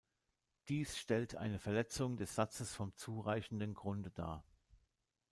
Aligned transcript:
Dies 0.67 0.97
stellt 0.97 1.35
eine 1.35 1.59
Verletzung 1.59 2.17
des 2.17 2.33
Satzes 2.33 2.73
vom 2.73 2.95
zureichenden 2.95 3.75
Grunde 3.75 4.09
dar. 4.09 4.43